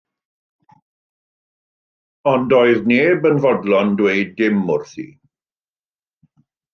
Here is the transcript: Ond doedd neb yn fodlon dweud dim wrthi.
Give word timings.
Ond 2.31 2.47
doedd 2.53 2.89
neb 2.91 3.27
yn 3.31 3.37
fodlon 3.43 3.91
dweud 3.99 4.31
dim 4.39 4.63
wrthi. 4.77 5.07